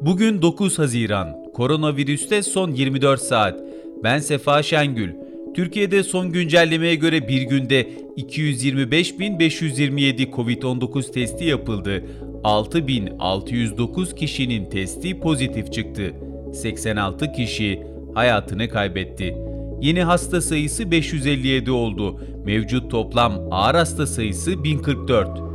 [0.00, 1.36] Bugün 9 Haziran.
[1.54, 3.60] Koronavirüste son 24 saat.
[4.04, 5.10] Ben Sefa Şengül.
[5.54, 12.04] Türkiye'de son güncellemeye göre bir günde 225.527 COVID-19 testi yapıldı.
[12.44, 16.14] 6.609 kişinin testi pozitif çıktı.
[16.54, 17.82] 86 kişi
[18.14, 19.36] hayatını kaybetti.
[19.80, 22.20] Yeni hasta sayısı 557 oldu.
[22.44, 25.49] Mevcut toplam ağır hasta sayısı 1044.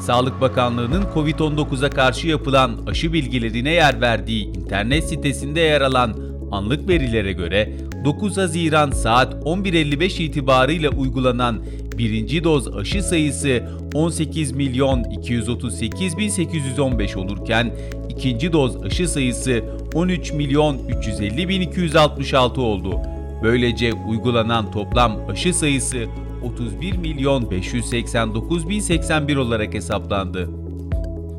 [0.00, 6.16] Sağlık Bakanlığı'nın COVID-19'a karşı yapılan aşı bilgilerine yer verdiği internet sitesinde yer alan
[6.52, 11.64] anlık verilere göre 9 Haziran saat 11.55 itibarıyla uygulanan
[11.98, 13.62] birinci doz aşı sayısı
[13.94, 17.76] 18 milyon 238 bin 815 olurken
[18.08, 23.00] ikinci doz aşı sayısı 13 milyon 350 bin 266 oldu.
[23.42, 26.06] Böylece uygulanan toplam aşı sayısı
[26.42, 30.48] 31 milyon 589 bin 81 olarak hesaplandı.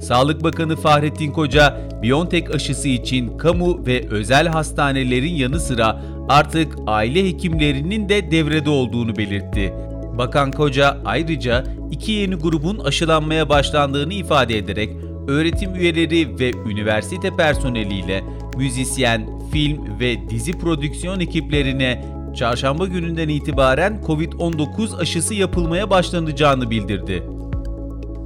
[0.01, 7.27] Sağlık Bakanı Fahrettin Koca, Biontech aşısı için kamu ve özel hastanelerin yanı sıra artık aile
[7.27, 9.73] hekimlerinin de devrede olduğunu belirtti.
[10.17, 14.89] Bakan Koca ayrıca iki yeni grubun aşılanmaya başlandığını ifade ederek
[15.27, 18.23] öğretim üyeleri ve üniversite personeliyle
[18.57, 27.23] müzisyen, film ve dizi prodüksiyon ekiplerine çarşamba gününden itibaren COVID-19 aşısı yapılmaya başlanacağını bildirdi.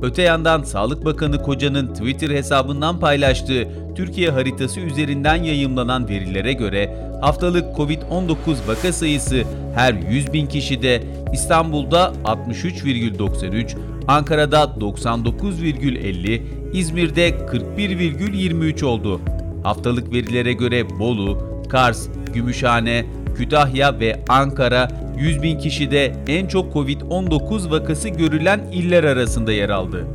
[0.01, 7.77] Öte yandan Sağlık Bakanı Koca'nın Twitter hesabından paylaştığı Türkiye haritası üzerinden yayımlanan verilere göre haftalık
[7.77, 8.35] Covid-19
[8.67, 9.43] vaka sayısı
[9.75, 11.03] her 100 bin kişide
[11.33, 16.41] İstanbul'da 63,93, Ankara'da 99,50,
[16.73, 19.21] İzmir'de 41,23 oldu.
[19.63, 23.05] Haftalık verilere göre Bolu, Kars, Gümüşhane,
[23.37, 30.07] Kütahya ve Ankara 100 bin kişide en çok Covid-19 vakası görülen iller arasında yer aldı.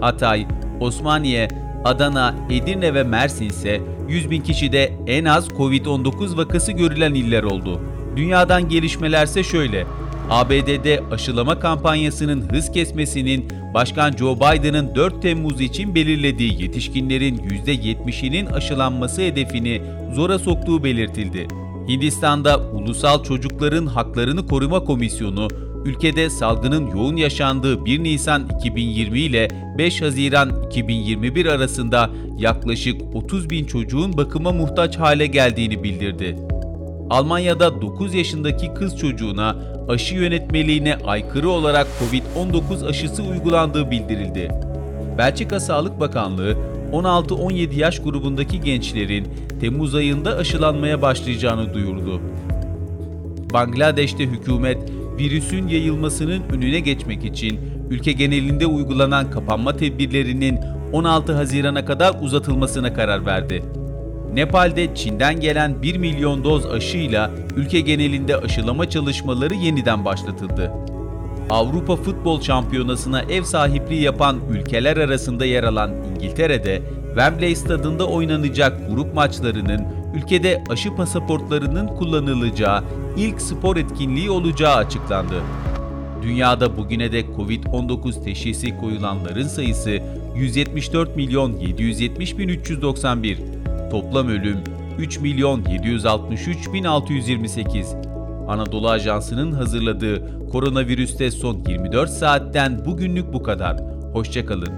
[0.00, 0.46] Hatay,
[0.80, 1.48] Osmaniye,
[1.84, 7.80] Adana, Edirne ve Mersin ise 100 bin kişide en az Covid-19 vakası görülen iller oldu.
[8.16, 9.86] Dünyadan gelişmelerse şöyle.
[10.30, 19.22] ABD'de aşılama kampanyasının hız kesmesinin Başkan Joe Biden'ın 4 Temmuz için belirlediği yetişkinlerin %70'inin aşılanması
[19.22, 19.82] hedefini
[20.14, 21.48] zora soktuğu belirtildi.
[21.88, 25.48] Hindistan'da Ulusal Çocukların Haklarını Koruma Komisyonu,
[25.84, 33.64] ülkede salgının yoğun yaşandığı 1 Nisan 2020 ile 5 Haziran 2021 arasında yaklaşık 30 bin
[33.64, 36.36] çocuğun bakıma muhtaç hale geldiğini bildirdi.
[37.10, 39.56] Almanya'da 9 yaşındaki kız çocuğuna
[39.88, 44.50] aşı yönetmeliğine aykırı olarak COVID-19 aşısı uygulandığı bildirildi.
[45.18, 46.56] Belçika Sağlık Bakanlığı
[46.92, 49.28] 16-17 yaş grubundaki gençlerin
[49.60, 52.20] Temmuz ayında aşılanmaya başlayacağını duyurdu.
[53.52, 54.78] Bangladeş'te hükümet
[55.18, 57.60] virüsün yayılmasının önüne geçmek için
[57.90, 60.58] ülke genelinde uygulanan kapanma tedbirlerinin
[60.92, 63.62] 16 Haziran'a kadar uzatılmasına karar verdi.
[64.34, 70.72] Nepal'de Çin'den gelen 1 milyon doz aşıyla ülke genelinde aşılama çalışmaları yeniden başlatıldı.
[71.50, 79.14] Avrupa Futbol Şampiyonası'na ev sahipliği yapan ülkeler arasında yer alan İngiltere'de Wembley Stadında oynanacak grup
[79.14, 82.84] maçlarının ülkede aşı pasaportlarının kullanılacağı
[83.16, 85.42] ilk spor etkinliği olacağı açıklandı.
[86.22, 89.98] Dünyada bugüne dek Covid-19 teşhisi koyulanların sayısı
[90.36, 93.38] 174 milyon 770 bin 391.
[93.90, 94.58] Toplam ölüm
[94.98, 98.07] 3 milyon 763 bin 628.
[98.48, 103.80] Anadolu Ajansı'nın hazırladığı koronavirüste son 24 saatten bugünlük bu kadar.
[104.12, 104.72] Hoşçakalın.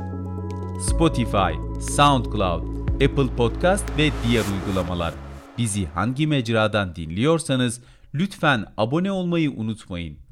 [0.80, 2.62] Spotify, SoundCloud,
[2.94, 5.14] Apple Podcast ve diğer uygulamalar.
[5.58, 7.80] Bizi hangi mecradan dinliyorsanız
[8.14, 10.29] lütfen abone olmayı unutmayın.